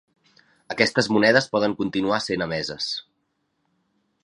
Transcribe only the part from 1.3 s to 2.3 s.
poden continuar